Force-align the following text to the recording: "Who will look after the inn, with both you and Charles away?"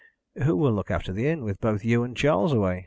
"Who 0.45 0.55
will 0.57 0.71
look 0.73 0.89
after 0.89 1.13
the 1.13 1.27
inn, 1.27 1.43
with 1.43 1.61
both 1.61 1.85
you 1.85 2.01
and 2.01 2.17
Charles 2.17 2.53
away?" 2.53 2.79